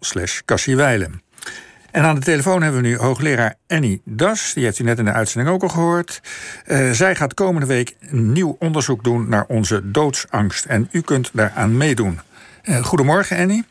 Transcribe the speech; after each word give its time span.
slash 0.00 0.40
Cassiewijlen. 0.44 1.22
En 1.90 2.04
aan 2.04 2.14
de 2.14 2.20
telefoon 2.20 2.62
hebben 2.62 2.82
we 2.82 2.88
nu 2.88 2.96
hoogleraar 2.96 3.54
Annie 3.66 4.00
Das. 4.04 4.52
Die 4.54 4.64
heeft 4.64 4.78
u 4.78 4.84
net 4.84 4.98
in 4.98 5.04
de 5.04 5.12
uitzending 5.12 5.54
ook 5.54 5.62
al 5.62 5.68
gehoord. 5.68 6.20
Uh, 6.66 6.90
zij 6.90 7.14
gaat 7.14 7.34
komende 7.34 7.66
week 7.66 7.96
een 8.00 8.32
nieuw 8.32 8.56
onderzoek 8.58 9.04
doen 9.04 9.28
naar 9.28 9.44
onze 9.48 9.90
doodsangst. 9.90 10.64
En 10.64 10.88
u 10.90 11.00
kunt 11.00 11.30
daaraan 11.32 11.76
meedoen. 11.76 12.20
Uh, 12.64 12.84
goedemorgen, 12.84 13.38
Annie. 13.38 13.64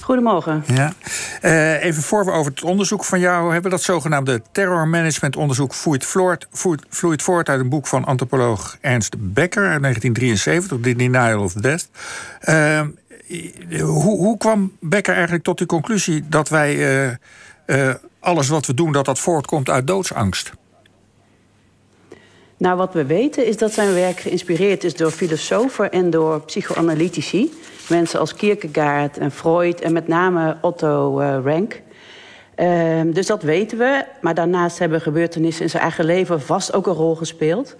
Goedemorgen. 0.00 0.64
Ja. 0.66 0.92
Uh, 1.42 1.84
even 1.84 2.02
voor 2.02 2.24
we 2.24 2.30
over 2.30 2.50
het 2.50 2.62
onderzoek 2.62 3.04
van 3.04 3.20
jou 3.20 3.52
hebben. 3.52 3.70
Dat 3.70 3.82
zogenaamde 3.82 4.42
terrormanagementonderzoek 4.52 5.74
vloeit, 5.74 6.06
vloeit 6.88 7.22
voort 7.22 7.48
uit 7.48 7.60
een 7.60 7.68
boek 7.68 7.86
van 7.86 8.04
antropoloog 8.04 8.76
Ernst 8.80 9.14
Becker 9.18 9.68
uit 9.68 9.80
1973, 9.80 10.78
The 10.80 10.96
Denial 10.96 11.42
of 11.42 11.52
Death. 11.52 11.88
Hoe, 13.80 14.16
hoe, 14.16 14.38
kwam 14.38 14.72
Becker 14.80 15.14
eigenlijk 15.14 15.44
tot 15.44 15.58
de 15.58 15.66
conclusie 15.66 16.24
dat 16.28 16.48
wij 16.48 16.74
uh, 16.76 17.10
uh, 17.66 17.94
alles 18.20 18.48
wat 18.48 18.66
we 18.66 18.74
doen, 18.74 18.92
dat 18.92 19.04
dat 19.04 19.18
voortkomt 19.18 19.70
uit 19.70 19.86
doodsangst? 19.86 20.52
Nou, 22.56 22.76
wat 22.76 22.92
we 22.92 23.04
weten 23.04 23.46
is 23.46 23.56
dat 23.56 23.72
zijn 23.72 23.94
werk 23.94 24.20
geïnspireerd 24.20 24.84
is 24.84 24.94
door 24.94 25.10
filosofen 25.10 25.92
en 25.92 26.10
door 26.10 26.40
psychoanalytici. 26.40 27.52
Mensen 27.88 28.20
als 28.20 28.34
Kierkegaard 28.34 29.18
en 29.18 29.30
Freud 29.30 29.80
en 29.80 29.92
met 29.92 30.08
name 30.08 30.56
Otto 30.60 31.20
uh, 31.20 31.38
Rank. 31.44 31.82
Uh, 32.56 33.00
dus 33.12 33.26
dat 33.26 33.42
weten 33.42 33.78
we. 33.78 34.04
Maar 34.20 34.34
daarnaast 34.34 34.78
hebben 34.78 35.00
gebeurtenissen 35.00 35.62
in 35.64 35.70
zijn 35.70 35.82
eigen 35.82 36.04
leven 36.04 36.42
vast 36.42 36.72
ook 36.72 36.86
een 36.86 36.92
rol 36.92 37.14
gespeeld. 37.14 37.76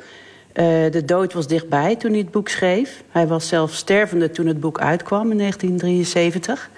Uh, 0.54 0.90
de 0.90 1.04
dood 1.04 1.32
was 1.32 1.46
dichtbij 1.46 1.96
toen 1.96 2.10
hij 2.10 2.20
het 2.20 2.30
boek 2.30 2.48
schreef. 2.48 3.02
Hij 3.10 3.26
was 3.26 3.48
zelf 3.48 3.72
stervende 3.72 4.30
toen 4.30 4.46
het 4.46 4.60
boek 4.60 4.80
uitkwam 4.80 5.30
in 5.30 5.38
1973. 5.38 6.70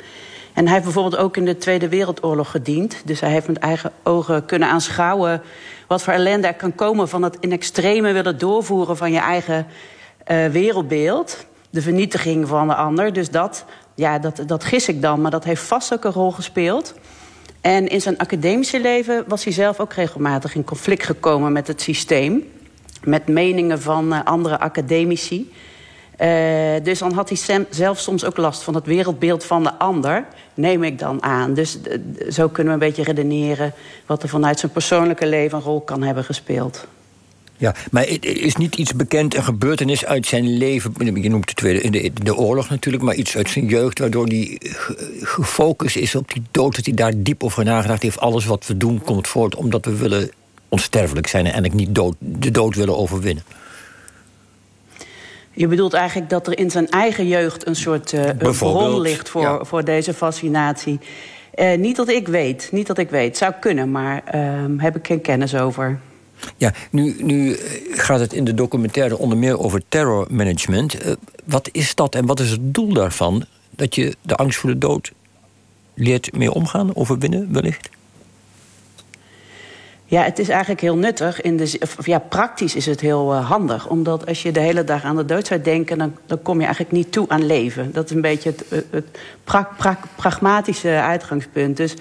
En 0.52 0.64
hij 0.64 0.72
heeft 0.72 0.84
bijvoorbeeld 0.84 1.22
ook 1.22 1.36
in 1.36 1.44
de 1.44 1.56
Tweede 1.56 1.88
Wereldoorlog 1.88 2.50
gediend. 2.50 3.02
Dus 3.04 3.20
hij 3.20 3.30
heeft 3.30 3.46
met 3.46 3.58
eigen 3.58 3.92
ogen 4.02 4.46
kunnen 4.46 4.68
aanschouwen 4.68 5.42
wat 5.86 6.02
voor 6.02 6.12
ellende 6.12 6.46
er 6.46 6.54
kan 6.54 6.74
komen 6.74 7.09
van 7.09 7.23
het 7.23 7.36
in 7.40 7.52
extreme 7.52 8.12
willen 8.12 8.38
doorvoeren 8.38 8.96
van 8.96 9.12
je 9.12 9.18
eigen 9.18 9.66
uh, 10.30 10.46
wereldbeeld. 10.46 11.46
De 11.70 11.82
vernietiging 11.82 12.48
van 12.48 12.68
de 12.68 12.74
ander. 12.74 13.12
Dus 13.12 13.30
dat, 13.30 13.64
ja, 13.95 14.18
dat, 14.18 14.42
dat 14.46 14.64
gis 14.64 14.88
ik 14.88 15.02
dan, 15.02 15.20
maar 15.20 15.30
dat 15.30 15.45
heeft 15.45 15.62
vast 15.62 15.92
ook 15.92 16.04
een 16.04 16.12
rol 16.12 16.30
gespeeld. 16.30 16.95
En 17.60 17.88
in 17.88 18.01
zijn 18.01 18.18
academische 18.18 18.80
leven 18.80 19.24
was 19.26 19.45
hij 19.45 19.52
zelf 19.52 19.80
ook 19.80 19.92
regelmatig 19.92 20.54
in 20.54 20.64
conflict 20.64 21.04
gekomen 21.04 21.52
met 21.52 21.66
het 21.66 21.80
systeem. 21.80 22.45
Met 23.07 23.26
meningen 23.26 23.80
van 23.80 24.12
uh, 24.12 24.24
andere 24.24 24.59
academici. 24.59 25.52
Uh, 26.21 26.29
dus 26.82 26.99
dan 26.99 27.13
had 27.13 27.29
hij 27.29 27.65
zelf 27.71 27.98
soms 27.98 28.24
ook 28.24 28.37
last 28.37 28.63
van 28.63 28.74
het 28.74 28.87
wereldbeeld 28.87 29.45
van 29.45 29.63
de 29.63 29.79
ander, 29.79 30.24
neem 30.54 30.82
ik 30.82 30.98
dan 30.98 31.23
aan. 31.23 31.54
Dus 31.54 31.79
uh, 31.88 32.30
zo 32.30 32.48
kunnen 32.48 32.79
we 32.79 32.85
een 32.85 32.88
beetje 32.88 33.13
redeneren 33.13 33.73
wat 34.07 34.23
er 34.23 34.29
vanuit 34.29 34.59
zijn 34.59 34.73
persoonlijke 34.73 35.26
leven 35.26 35.59
een 35.59 35.65
rol 35.65 35.80
kan 35.80 36.02
hebben 36.02 36.24
gespeeld. 36.24 36.87
Ja, 37.59 37.74
maar 37.90 38.09
is 38.21 38.57
niet 38.57 38.76
iets 38.76 38.95
bekend, 38.95 39.35
een 39.35 39.45
gebeurtenis 39.45 40.04
uit 40.04 40.26
zijn 40.26 40.57
leven... 40.57 40.93
je 40.98 41.29
noemt 41.29 41.60
de, 41.60 41.91
de, 41.91 42.13
de 42.23 42.37
oorlog 42.37 42.68
natuurlijk, 42.68 43.04
maar 43.04 43.15
iets 43.15 43.37
uit 43.37 43.51
zijn 43.51 43.66
jeugd... 43.66 43.98
waardoor 43.98 44.26
hij 44.26 44.60
gefocust 45.20 45.96
is 45.96 46.15
op 46.15 46.32
die 46.32 46.43
dood, 46.51 46.76
dat 46.76 46.85
hij 46.85 46.95
daar 46.95 47.13
diep 47.16 47.45
over 47.45 47.65
nagedacht 47.65 48.02
heeft. 48.02 48.20
Alles 48.20 48.45
wat 48.45 48.66
we 48.66 48.76
doen 48.76 49.02
komt 49.02 49.29
voort 49.29 49.54
omdat 49.54 49.85
we 49.85 49.96
willen 49.96 50.30
onsterfelijk 50.68 51.26
zijn... 51.26 51.45
en 51.45 51.52
eigenlijk 51.52 51.80
niet 51.80 51.95
dood, 51.95 52.14
de 52.18 52.50
dood 52.50 52.74
willen 52.74 52.96
overwinnen. 52.96 53.45
Je 55.52 55.66
bedoelt 55.66 55.92
eigenlijk 55.92 56.30
dat 56.30 56.46
er 56.46 56.58
in 56.58 56.70
zijn 56.70 56.88
eigen 56.88 57.28
jeugd 57.28 57.66
een 57.66 57.76
soort 57.76 58.12
uh, 58.12 58.30
bron 58.38 59.00
ligt 59.00 59.28
voor, 59.28 59.42
ja. 59.42 59.64
voor 59.64 59.84
deze 59.84 60.14
fascinatie. 60.14 61.00
Uh, 61.54 61.76
niet 61.76 61.96
dat 61.96 62.08
ik 62.08 62.28
weet, 62.28 62.68
niet 62.73 62.86
dat 62.86 62.98
ik 62.98 63.10
weet. 63.10 63.36
Zou 63.36 63.52
kunnen, 63.60 63.90
maar 63.90 64.22
uh, 64.34 64.64
heb 64.76 64.97
ik 64.97 65.06
geen 65.06 65.20
kennis 65.20 65.54
over. 65.54 66.00
Ja, 66.56 66.72
nu, 66.91 67.16
nu 67.19 67.56
gaat 67.91 68.20
het 68.20 68.32
in 68.32 68.44
de 68.44 68.54
documentaire 68.54 69.18
onder 69.18 69.38
meer 69.38 69.58
over 69.58 69.82
terrormanagement. 69.88 70.96
Wat 71.44 71.68
is 71.72 71.94
dat 71.94 72.14
en 72.14 72.26
wat 72.26 72.41
is 72.41 72.50
het 72.50 72.74
doel 72.74 72.92
daarvan? 72.92 73.44
Dat 73.70 73.94
je 73.94 74.14
de 74.22 74.34
angst 74.34 74.58
voor 74.58 74.70
de 74.70 74.78
dood 74.78 75.12
leert 75.94 76.36
mee 76.36 76.52
omgaan, 76.52 76.96
overwinnen 76.96 77.52
wellicht? 77.52 77.88
Ja, 80.08 80.22
het 80.22 80.38
is 80.38 80.48
eigenlijk 80.48 80.80
heel 80.80 80.96
nuttig. 80.96 81.40
In 81.40 81.56
de, 81.56 81.78
ja, 82.02 82.18
praktisch 82.18 82.74
is 82.74 82.86
het 82.86 83.00
heel 83.00 83.32
uh, 83.32 83.48
handig. 83.48 83.88
Omdat 83.88 84.26
als 84.26 84.42
je 84.42 84.52
de 84.52 84.60
hele 84.60 84.84
dag 84.84 85.04
aan 85.04 85.16
de 85.16 85.24
dood 85.24 85.46
zou 85.46 85.60
denken... 85.60 85.98
Dan, 85.98 86.16
dan 86.26 86.42
kom 86.42 86.56
je 86.56 86.64
eigenlijk 86.64 86.94
niet 86.94 87.12
toe 87.12 87.28
aan 87.28 87.46
leven. 87.46 87.92
Dat 87.92 88.04
is 88.04 88.10
een 88.10 88.20
beetje 88.20 88.50
het, 88.50 88.84
het 88.90 89.18
pra, 89.44 89.68
pra, 89.76 89.98
pragmatische 90.16 90.88
uitgangspunt. 90.88 91.76
Dus 91.76 91.92
uh, 91.92 91.98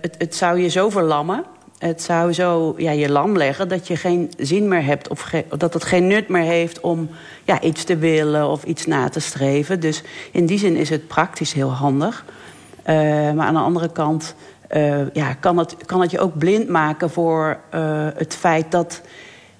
het, 0.00 0.14
het 0.18 0.34
zou 0.34 0.60
je 0.60 0.68
zo 0.68 0.90
verlammen. 0.90 1.44
Het 1.78 2.02
zou 2.02 2.32
zo 2.32 2.74
ja, 2.76 2.90
je 2.90 3.10
lam 3.10 3.36
leggen 3.36 3.68
dat 3.68 3.86
je 3.86 3.96
geen 3.96 4.32
zin 4.38 4.68
meer 4.68 4.84
hebt... 4.84 5.08
of 5.08 5.32
dat 5.56 5.74
het 5.74 5.84
geen 5.84 6.06
nut 6.06 6.28
meer 6.28 6.42
heeft 6.42 6.80
om 6.80 7.08
ja, 7.44 7.60
iets 7.60 7.84
te 7.84 7.96
willen 7.96 8.48
of 8.48 8.64
iets 8.64 8.86
na 8.86 9.08
te 9.08 9.20
streven. 9.20 9.80
Dus 9.80 10.02
in 10.32 10.46
die 10.46 10.58
zin 10.58 10.76
is 10.76 10.90
het 10.90 11.06
praktisch 11.06 11.52
heel 11.52 11.72
handig. 11.72 12.24
Uh, 12.80 12.94
maar 13.32 13.46
aan 13.46 13.54
de 13.54 13.60
andere 13.60 13.92
kant... 13.92 14.34
Uh, 14.76 15.00
ja, 15.12 15.34
kan, 15.34 15.58
het, 15.58 15.76
kan 15.86 16.00
het 16.00 16.10
je 16.10 16.18
ook 16.18 16.38
blind 16.38 16.68
maken 16.68 17.10
voor 17.10 17.58
uh, 17.74 18.06
het 18.14 18.34
feit 18.34 18.70
dat, 18.70 19.00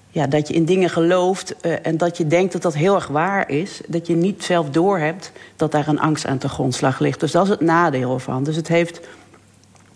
ja, 0.09 0.27
dat 0.27 0.47
je 0.47 0.53
in 0.53 0.65
dingen 0.65 0.89
gelooft 0.89 1.55
uh, 1.61 1.73
en 1.81 1.97
dat 1.97 2.17
je 2.17 2.27
denkt 2.27 2.53
dat 2.53 2.61
dat 2.61 2.73
heel 2.73 2.95
erg 2.95 3.07
waar 3.07 3.49
is. 3.49 3.81
Dat 3.87 4.07
je 4.07 4.15
niet 4.15 4.43
zelf 4.43 4.69
doorhebt 4.69 5.31
dat 5.55 5.71
daar 5.71 5.87
een 5.87 5.99
angst 5.99 6.25
aan 6.25 6.37
de 6.37 6.49
grondslag 6.49 6.99
ligt. 6.99 7.19
Dus 7.19 7.31
dat 7.31 7.43
is 7.43 7.49
het 7.49 7.61
nadeel 7.61 8.13
ervan. 8.13 8.43
Dus 8.43 8.55
het 8.55 8.67
heeft 8.67 8.99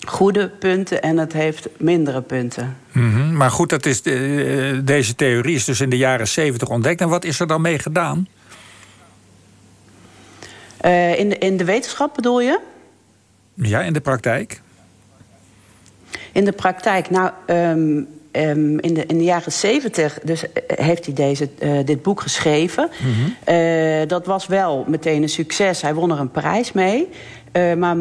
goede 0.07 0.49
punten 0.49 1.01
en 1.01 1.17
het 1.17 1.33
heeft 1.33 1.67
mindere 1.77 2.21
punten. 2.21 2.77
Mm 2.91 3.13
-hmm. 3.13 3.37
Maar 3.37 3.51
goed, 3.51 3.69
dat 3.69 3.85
is 3.85 4.01
de, 4.01 4.81
deze 4.83 5.15
theorie 5.15 5.55
is 5.55 5.65
dus 5.65 5.81
in 5.81 5.89
de 5.89 5.97
jaren 5.97 6.27
zeventig 6.27 6.69
ontdekt. 6.69 7.01
En 7.01 7.09
wat 7.09 7.25
is 7.25 7.39
er 7.39 7.47
dan 7.47 7.61
mee 7.61 7.79
gedaan? 7.79 8.27
in, 11.17 11.29
de, 11.29 11.37
in 11.37 11.57
de 11.57 11.65
wetenschap 11.65 12.15
bedoel 12.15 12.41
je? 12.41 12.59
Ja, 13.53 13.81
in 13.81 13.93
de 13.93 14.01
praktijk. 14.01 14.61
In 16.35 16.45
de 16.45 16.51
praktijk, 16.51 17.09
nou, 17.09 17.31
um, 17.47 18.07
um, 18.31 18.79
in, 18.79 18.93
de, 18.93 19.05
in 19.05 19.17
de 19.17 19.23
jaren 19.23 19.51
zeventig 19.51 20.19
dus 20.23 20.43
heeft 20.67 21.05
hij 21.05 21.13
deze, 21.13 21.49
uh, 21.59 21.85
dit 21.85 22.01
boek 22.01 22.21
geschreven. 22.21 22.89
Mm 22.99 23.13
-hmm. 23.13 23.55
uh, 23.55 24.07
dat 24.07 24.25
was 24.25 24.47
wel 24.47 24.85
meteen 24.87 25.21
een 25.21 25.29
succes. 25.29 25.81
Hij 25.81 25.93
won 25.93 26.11
er 26.11 26.19
een 26.19 26.31
prijs 26.31 26.71
mee. 26.71 27.09
Uh, 27.53 27.73
maar 27.73 27.95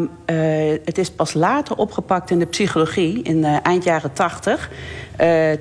het 0.85 0.99
is 0.99 1.11
pas 1.11 1.35
later 1.35 1.77
opgepakt 1.77 2.31
in 2.31 2.39
de 2.39 2.47
psychologie, 2.47 3.23
in 3.23 3.45
eind 3.45 3.85
jaren 3.85 4.13
tachtig. 4.13 4.71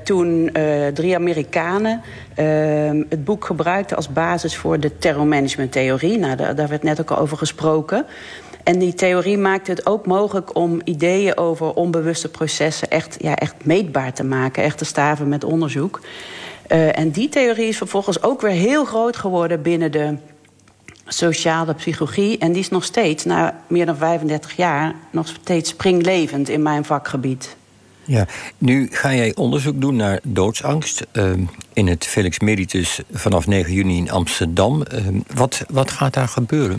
toen 0.03 0.51
drie 0.93 1.15
Amerikanen 1.15 2.01
ehm, 2.35 3.03
het 3.09 3.23
boek 3.23 3.45
gebruikten 3.45 3.95
als 3.95 4.09
basis 4.09 4.55
voor 4.55 4.79
de 4.79 4.97
terrormanagementtheorie. 4.97 6.17
Nou, 6.17 6.35
daar, 6.35 6.55
daar 6.55 6.67
werd 6.67 6.83
net 6.83 7.01
ook 7.01 7.11
al 7.11 7.17
over 7.17 7.37
gesproken. 7.37 8.05
En 8.63 8.79
die 8.79 8.93
theorie 8.93 9.37
maakt 9.37 9.67
het 9.67 9.85
ook 9.85 10.05
mogelijk 10.05 10.55
om 10.55 10.81
ideeën 10.83 11.37
over 11.37 11.73
onbewuste 11.73 12.29
processen 12.29 12.89
echt, 12.89 13.17
ja, 13.19 13.35
echt 13.35 13.55
meetbaar 13.63 14.13
te 14.13 14.23
maken, 14.23 14.63
echt 14.63 14.77
te 14.77 14.85
staven 14.85 15.27
met 15.27 15.43
onderzoek. 15.43 16.01
Uh, 16.71 16.97
en 16.97 17.11
die 17.11 17.29
theorie 17.29 17.67
is 17.67 17.77
vervolgens 17.77 18.23
ook 18.23 18.41
weer 18.41 18.51
heel 18.51 18.85
groot 18.85 19.17
geworden 19.17 19.61
binnen 19.61 19.91
de 19.91 20.15
sociale 21.07 21.73
psychologie. 21.73 22.37
En 22.37 22.51
die 22.51 22.61
is 22.61 22.69
nog 22.69 22.83
steeds, 22.83 23.25
na 23.25 23.59
meer 23.67 23.85
dan 23.85 23.97
35 23.97 24.55
jaar, 24.55 24.95
nog 25.11 25.27
steeds 25.27 25.69
springlevend 25.69 26.49
in 26.49 26.61
mijn 26.61 26.85
vakgebied. 26.85 27.55
Ja, 28.05 28.27
nu 28.57 28.87
ga 28.91 29.13
jij 29.13 29.35
onderzoek 29.35 29.81
doen 29.81 29.95
naar 29.95 30.19
doodsangst 30.23 31.05
uh, 31.13 31.31
in 31.73 31.87
het 31.87 32.05
Felix 32.05 32.39
Meditus 32.39 32.99
vanaf 33.11 33.47
9 33.47 33.73
juni 33.73 33.97
in 33.97 34.11
Amsterdam. 34.11 34.83
Uh, 34.93 35.07
wat, 35.33 35.63
wat 35.69 35.91
gaat 35.91 36.13
daar 36.13 36.27
gebeuren? 36.27 36.77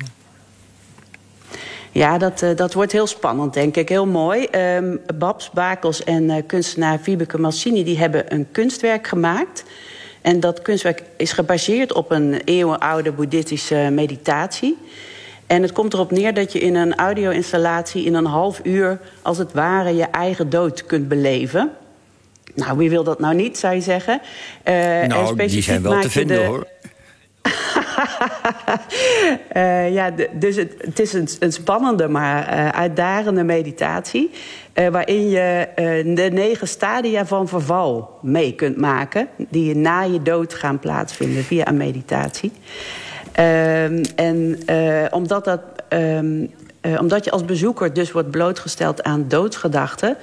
Ja, 1.94 2.18
dat, 2.18 2.42
uh, 2.42 2.56
dat 2.56 2.72
wordt 2.72 2.92
heel 2.92 3.06
spannend, 3.06 3.54
denk 3.54 3.76
ik. 3.76 3.88
Heel 3.88 4.06
mooi. 4.06 4.48
Um, 4.76 5.00
Babs 5.14 5.50
Bakels 5.50 6.04
en 6.04 6.22
uh, 6.22 6.36
kunstenaar 6.46 6.98
Vibeke 6.98 7.38
Massini... 7.38 7.84
die 7.84 7.98
hebben 7.98 8.32
een 8.34 8.46
kunstwerk 8.52 9.06
gemaakt. 9.06 9.64
En 10.20 10.40
dat 10.40 10.62
kunstwerk 10.62 11.02
is 11.16 11.32
gebaseerd 11.32 11.92
op 11.92 12.10
een 12.10 12.40
eeuwenoude 12.44 13.12
boeddhistische 13.12 13.88
meditatie. 13.92 14.78
En 15.46 15.62
het 15.62 15.72
komt 15.72 15.92
erop 15.92 16.10
neer 16.10 16.34
dat 16.34 16.52
je 16.52 16.58
in 16.58 16.74
een 16.74 16.94
audio-installatie... 16.94 18.04
in 18.04 18.14
een 18.14 18.26
half 18.26 18.60
uur, 18.62 18.98
als 19.22 19.38
het 19.38 19.52
ware, 19.52 19.94
je 19.94 20.04
eigen 20.04 20.50
dood 20.50 20.86
kunt 20.86 21.08
beleven... 21.08 21.70
Nou, 22.54 22.78
wie 22.78 22.90
wil 22.90 23.04
dat 23.04 23.20
nou 23.20 23.34
niet, 23.34 23.58
zou 23.58 23.74
je 23.74 23.80
zeggen? 23.80 24.20
Uh, 24.68 24.74
nou, 25.02 25.46
die 25.46 25.62
zijn 25.62 25.82
wel 25.82 26.00
te 26.00 26.10
vinden, 26.10 26.36
de... 26.36 26.44
hoor. 26.44 26.66
Uh, 29.56 29.94
ja, 29.98 30.10
dus 30.32 30.56
het, 30.56 31.00
is 31.00 31.12
een, 31.12 31.28
een, 31.38 31.52
spannende, 31.52 32.08
maar 32.08 32.54
uh, 32.54 32.68
uitdagende 32.68 33.44
meditatie. 33.44 34.30
Uh, 34.74 34.88
waarin 34.88 35.28
je 35.28 35.68
de 36.14 36.28
negen 36.32 36.68
stadia 36.68 37.26
van 37.26 37.48
verval 37.48 38.18
mee 38.22 38.54
kunt 38.54 38.76
maken. 38.76 39.28
Die 39.36 39.64
je 39.64 39.76
na 39.76 40.02
je 40.02 40.22
dood 40.22 40.54
gaan 40.54 40.78
plaatsvinden 40.78 41.44
via 41.44 41.68
een 41.68 41.76
meditatie. 41.76 42.52
Ehm, 43.32 44.04
en 44.16 44.58
omdat 45.10 45.44
dat 45.44 45.60
um, 45.88 46.50
eh, 46.84 47.00
omdat 47.00 47.24
je 47.24 47.30
als 47.30 47.44
bezoeker 47.44 47.92
dus 47.92 48.12
wordt 48.12 48.30
blootgesteld 48.30 49.02
aan 49.02 49.24
doodsgedachten. 49.28 50.16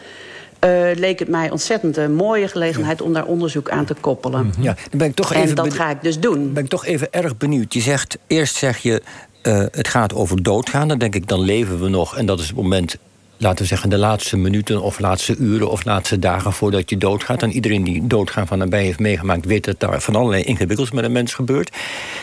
Uh, 0.65 0.95
leek 0.95 1.19
het 1.19 1.27
mij 1.27 1.51
ontzettend 1.51 1.97
een 1.97 2.15
mooie 2.15 2.47
gelegenheid 2.47 3.01
om 3.01 3.13
daar 3.13 3.25
onderzoek 3.25 3.69
aan 3.69 3.85
te 3.85 3.95
koppelen. 3.99 4.45
Mhm. 4.45 4.61
Ja, 4.61 4.75
dan 4.89 4.99
ben 4.99 5.07
ik 5.07 5.15
toch 5.15 5.33
en 5.33 5.41
even 5.41 5.55
dat 5.55 5.73
ga 5.73 5.89
ik 5.89 6.01
dus 6.01 6.19
doen. 6.19 6.53
Ben 6.53 6.63
ik 6.63 6.69
toch 6.69 6.85
even 6.85 7.13
erg 7.13 7.37
benieuwd. 7.37 7.73
Je 7.73 7.81
zegt, 7.81 8.17
eerst 8.27 8.55
zeg 8.55 8.77
je, 8.77 9.01
uh, 9.43 9.65
het 9.71 9.87
gaat 9.87 10.13
over 10.13 10.43
doodgaan. 10.43 10.87
Dan 10.87 10.97
denk 10.97 11.15
ik, 11.15 11.27
dan 11.27 11.39
leven 11.39 11.81
we 11.81 11.89
nog. 11.89 12.17
En 12.17 12.25
dat 12.25 12.39
is 12.39 12.47
het 12.47 12.55
moment 12.55 12.97
laten 13.41 13.61
we 13.61 13.65
zeggen, 13.65 13.89
de 13.89 13.97
laatste 13.97 14.37
minuten 14.37 14.81
of 14.81 14.99
laatste 14.99 15.35
uren 15.35 15.69
of 15.69 15.83
laatste 15.83 16.19
dagen 16.19 16.53
voordat 16.53 16.89
je 16.89 16.97
doodgaat. 16.97 17.43
En 17.43 17.51
iedereen 17.51 17.83
die 17.83 18.07
doodgaan 18.07 18.47
van 18.47 18.57
nabij 18.57 18.83
heeft 18.83 18.99
meegemaakt, 18.99 19.45
weet 19.45 19.65
dat 19.65 19.79
daar 19.79 20.01
van 20.01 20.15
allerlei 20.15 20.43
ingewikkelds 20.43 20.91
met 20.91 21.03
een 21.03 21.11
mens 21.11 21.33
gebeurt. 21.33 21.77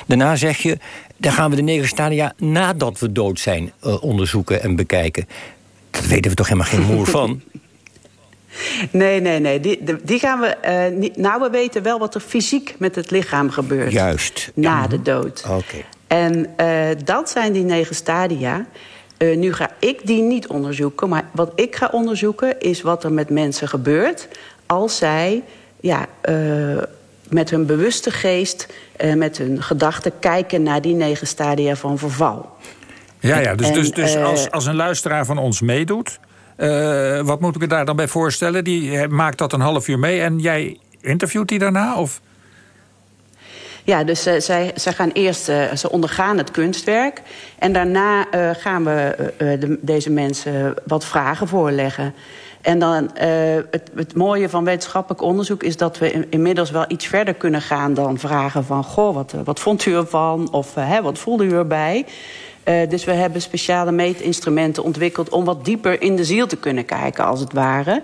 Daarna 0.07 0.37
zeg 0.37 0.59
je, 0.59 0.79
dan 1.17 1.33
gaan 1.33 1.51
we 1.51 1.57
de 1.57 1.63
negen 1.63 1.89
stadia 1.89 2.33
nadat 2.37 2.99
we 2.99 3.13
dood 3.13 3.41
zijn 3.41 3.73
uh, 3.85 4.03
onderzoeken 4.03 4.63
en 4.63 4.77
bekijken. 4.77 5.29
Dat 5.91 6.07
weten 6.07 6.31
we 6.31 6.37
toch 6.37 6.49
helemaal 6.49 6.71
geen 6.71 6.83
moer 6.83 7.07
van? 7.19 7.43
Nee, 8.91 9.21
nee, 9.21 9.39
nee. 9.39 9.61
Die, 9.61 9.81
die 10.03 10.19
gaan 10.19 10.41
we. 10.41 10.57
Uh, 10.91 10.99
niet, 10.99 11.17
nou, 11.17 11.41
we 11.41 11.51
weten 11.51 11.83
wel 11.83 11.99
wat 11.99 12.15
er 12.15 12.21
fysiek 12.21 12.75
met 12.79 12.95
het 12.95 13.11
lichaam 13.11 13.51
gebeurt. 13.51 13.93
Juist. 13.93 14.51
Na 14.55 14.87
de 14.87 15.03
dood. 15.03 15.45
Oké. 15.49 15.77
En 16.07 16.47
uh, 16.61 16.87
dat 17.05 17.31
zijn 17.31 17.53
die 17.53 17.65
negen 17.65 17.95
stadia. 17.95 18.67
Uh, 19.19 19.37
nu 19.37 19.53
ga 19.53 19.71
ik 19.79 20.07
die 20.07 20.23
niet 20.23 20.47
onderzoeken. 20.47 21.09
Maar 21.09 21.25
wat 21.33 21.53
ik 21.55 21.77
ga 21.77 21.89
onderzoeken 21.93 22.61
is 22.61 22.83
wat 22.83 23.05
er 23.05 23.13
met 23.13 23.31
mensen 23.31 23.69
gebeurt. 23.69 24.29
als 24.67 24.97
zij 24.97 25.43
ja, 25.81 26.07
uh, 26.29 26.83
met 27.29 27.51
hun 27.51 27.67
bewuste 27.67 28.11
geest, 28.11 28.67
uh, 29.01 29.15
met 29.15 29.39
hun 29.39 29.63
gedachten 29.63 30.13
kijken 30.19 30.63
naar 30.63 30.81
die 30.81 30.95
negen 30.95 31.27
stadia 31.27 31.77
van 31.77 31.99
verval. 31.99 32.57
Ja, 33.21 33.39
ja 33.39 33.55
dus, 33.55 33.67
en, 33.67 33.75
dus, 33.75 33.91
dus 33.91 34.17
als, 34.17 34.51
als 34.51 34.67
een 34.67 34.75
luisteraar 34.75 35.25
van 35.25 35.39
ons 35.39 35.61
meedoet. 35.61 36.19
Wat 37.23 37.41
moet 37.41 37.55
ik 37.55 37.61
me 37.61 37.67
daar 37.67 37.85
dan 37.85 37.97
bij 37.97 38.09
voorstellen? 38.09 38.65
Die 38.65 39.09
maakt 39.09 39.39
dat 39.39 39.53
een 39.53 39.61
half 39.61 39.89
uur 39.89 39.99
mee 39.99 40.21
en 40.21 40.39
jij 40.39 40.79
interviewt 41.01 41.49
die 41.49 41.59
daarna? 41.59 41.97
Of? 41.97 42.21
Ja, 43.85 44.05
dus 44.05 44.27
uh, 44.27 44.39
zij, 44.39 44.73
zij 44.75 44.93
gaan 44.93 45.11
eerst, 45.13 45.45
ze 45.75 45.91
ondergaan 45.91 46.39
het 46.39 46.51
kunstwerk. 46.51 47.23
En 47.59 47.73
daarna 47.73 48.27
gaan 48.53 48.85
we 48.85 49.33
de, 49.39 49.79
deze 49.81 50.11
mensen 50.11 50.75
wat 50.87 51.05
vragen 51.05 51.49
voorleggen. 51.49 52.15
En 52.61 52.79
dan 52.79 53.11
het, 53.71 53.91
het, 53.95 54.15
mooie 54.15 54.49
van 54.49 54.65
wetenschappelijk 54.65 55.23
onderzoek 55.23 55.63
is 55.63 55.77
dat 55.77 55.99
we 55.99 56.13
in, 56.13 56.27
inmiddels 56.31 56.71
wel 56.71 56.85
iets 56.89 57.07
verder 57.07 57.35
kunnen 57.35 57.63
gaan 57.63 57.95
dan 57.95 58.19
vragen 58.19 58.65
van: 58.65 58.85
Goh, 58.85 59.15
wat, 59.15 59.35
wat 59.45 59.61
vond 59.61 59.87
u 59.87 59.95
ervan? 59.95 60.53
Of 60.53 60.75
hè, 60.75 61.03
wat 61.03 61.19
voelde 61.19 61.45
u 61.45 61.53
erbij? 61.53 62.07
Dus 62.89 63.05
we 63.05 63.13
hebben 63.13 63.43
speciale 63.43 63.93
meetinstrumenten 63.93 64.83
ontwikkeld 64.83 65.29
om 65.29 65.45
wat 65.45 65.65
dieper 65.65 66.03
in 66.03 66.17
de 66.17 66.25
ziel 66.25 66.47
te 66.47 66.57
kunnen 66.57 66.85
kijken, 66.85 67.25
als 67.25 67.41
het 67.41 67.53
ware. 67.53 68.03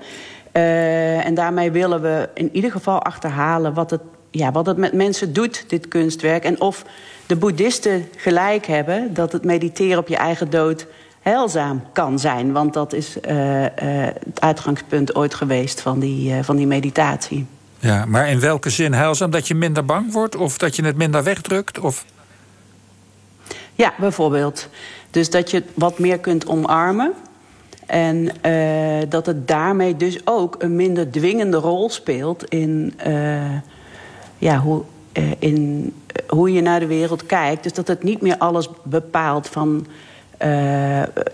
en 1.22 1.34
daarmee 1.34 1.70
willen 1.70 2.02
we 2.02 2.28
in 2.34 2.50
ieder 2.52 2.70
geval 2.70 3.02
achterhalen 3.02 3.74
wat 3.74 3.90
het 3.90 4.00
ja, 4.34 4.52
wat 4.52 4.66
het 4.66 4.76
met 4.76 4.92
mensen 4.92 5.32
doet, 5.32 5.64
dit 5.68 5.88
kunstwerk. 5.88 6.44
En 6.44 6.60
of 6.60 6.84
de 7.26 7.36
boeddhisten 7.36 8.08
gelijk 8.16 8.66
hebben 8.66 9.14
dat 9.14 9.32
het 9.32 9.44
mediteren 9.44 9.98
op 9.98 10.08
je 10.08 10.16
eigen 10.16 10.50
dood 10.50 10.86
heilzaam 11.20 11.82
kan 11.92 12.18
zijn. 12.18 12.52
Want 12.52 12.72
dat 12.72 12.92
is 12.92 13.16
uh, 13.16 13.32
het 13.74 14.40
uitgangspunt 14.40 15.14
ooit 15.14 15.34
geweest 15.34 15.80
van 15.80 15.98
die, 15.98 16.42
van 16.42 16.56
die 16.56 16.66
meditatie. 16.66 17.46
Ja, 17.78 18.04
maar 18.04 18.28
in 18.28 18.40
welke 18.40 18.70
zin 18.70 18.92
heilzaam? 18.92 19.30
Dat 19.30 19.48
je 19.48 19.54
minder 19.54 19.84
bang 19.84 20.12
wordt 20.12 20.36
of 20.36 20.58
dat 20.58 20.76
je 20.76 20.84
het 20.84 20.96
minder 20.96 21.22
wegdrukt? 21.22 21.78
Of... 21.78 22.04
Ja, 23.74 23.94
bijvoorbeeld. 23.98 24.68
Dus 25.10 25.30
dat 25.30 25.50
je 25.50 25.62
wat 25.74 25.98
meer 25.98 26.18
kunt 26.18 26.46
omarmen. 26.46 27.12
En 27.86 28.30
dat 29.08 29.26
het 29.26 29.48
daarmee 29.48 29.96
dus 29.96 30.26
ook 30.26 30.56
een 30.58 30.76
minder 30.76 31.10
dwingende 31.10 31.56
rol 31.56 31.90
speelt 31.90 32.44
in 32.44 32.94
ja, 34.38 34.58
hoe, 34.58 34.82
uh, 35.12 35.24
in, 35.38 35.92
hoe 36.28 36.52
je 36.52 36.60
naar 36.60 36.80
de 36.80 36.86
wereld 36.86 37.26
kijkt. 37.26 37.62
Dus 37.62 37.72
dat 37.72 37.88
het 37.88 38.02
niet 38.02 38.20
meer 38.20 38.38
alles 38.38 38.68
bepaalt 38.82 39.48
van 39.48 39.86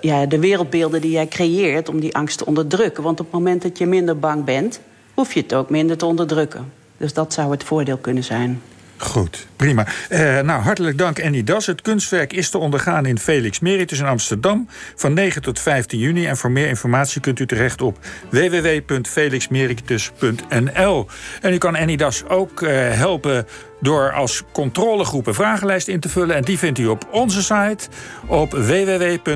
ja, 0.00 0.26
de 0.26 0.38
wereldbeelden 0.38 1.00
die 1.00 1.10
jij 1.10 1.28
creëert 1.28 1.88
om 1.88 2.00
die 2.00 2.16
angst 2.16 2.38
te 2.38 2.46
onderdrukken. 2.46 3.02
Want 3.02 3.20
op 3.20 3.26
het 3.26 3.34
moment 3.34 3.62
dat 3.62 3.78
je 3.78 3.86
minder 3.86 4.18
bang 4.18 4.44
bent, 4.44 4.80
hoef 5.14 5.32
je 5.32 5.40
het 5.40 5.54
ook 5.54 5.70
minder 5.70 5.96
te 5.96 6.06
onderdrukken. 6.06 6.72
Dus 6.96 7.12
dat 7.14 7.32
zou 7.32 7.50
het 7.50 7.64
voordeel 7.64 7.96
kunnen 7.96 8.24
zijn. 8.24 8.62
Goed, 9.00 9.46
prima. 9.56 9.86
Uh, 10.10 10.40
nou, 10.40 10.62
hartelijk 10.62 10.98
dank 10.98 11.22
Annie 11.22 11.44
Das. 11.44 11.66
Het 11.66 11.82
kunstwerk 11.82 12.32
is 12.32 12.50
te 12.50 12.58
ondergaan 12.58 13.06
in 13.06 13.18
Felix 13.18 13.60
Meritus 13.60 13.98
in 13.98 14.06
Amsterdam 14.06 14.68
van 14.94 15.12
9 15.12 15.42
tot 15.42 15.60
15 15.60 15.98
juni. 15.98 16.26
En 16.26 16.36
voor 16.36 16.50
meer 16.50 16.68
informatie 16.68 17.20
kunt 17.20 17.40
u 17.40 17.46
terecht 17.46 17.82
op 17.82 17.98
www.felixmeritus.nl. 18.30 21.06
En 21.40 21.52
u 21.52 21.58
kan 21.58 21.76
Annie 21.76 21.96
Das 21.96 22.24
ook 22.28 22.60
uh, 22.60 22.70
helpen 22.92 23.46
door 23.80 24.12
als 24.12 24.42
controlegroep 24.52 25.26
een 25.26 25.34
vragenlijst 25.34 25.88
in 25.88 26.00
te 26.00 26.08
vullen. 26.08 26.36
En 26.36 26.42
die 26.42 26.58
vindt 26.58 26.78
u 26.78 26.86
op 26.86 27.08
onze 27.10 27.42
site 27.42 27.88
op 28.26 28.50
www.vpro.nl/ovt. 28.50 29.28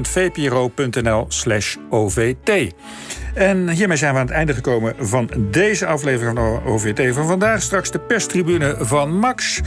En 3.35 3.69
hiermee 3.69 3.96
zijn 3.96 4.12
we 4.12 4.19
aan 4.19 4.26
het 4.26 4.35
einde 4.35 4.55
gekomen 4.55 4.94
van 4.99 5.31
deze 5.50 5.87
aflevering 5.87 6.38
van 6.38 6.64
OVT 6.64 7.14
van 7.14 7.26
vandaag. 7.26 7.62
Straks 7.62 7.91
de 7.91 7.99
perstribune 7.99 8.76
van 8.81 9.19
Max. 9.19 9.61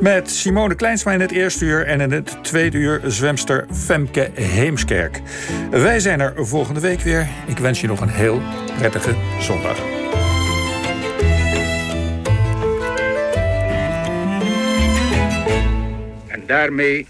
Met 0.00 0.30
Simone 0.30 0.74
Kleinsma 0.74 1.12
in 1.12 1.20
het 1.20 1.32
eerste 1.32 1.64
uur 1.64 1.86
en 1.86 2.00
in 2.00 2.12
het 2.12 2.44
tweede 2.44 2.78
uur 2.78 3.00
zwemster 3.06 3.66
Femke 3.72 4.30
Heemskerk. 4.34 5.20
Wij 5.70 6.00
zijn 6.00 6.20
er 6.20 6.32
volgende 6.36 6.80
week 6.80 7.00
weer. 7.00 7.28
Ik 7.46 7.58
wens 7.58 7.80
je 7.80 7.86
nog 7.86 8.00
een 8.00 8.08
heel 8.08 8.42
prettige 8.78 9.14
zondag. 9.40 9.97
Daarmee 16.48 17.06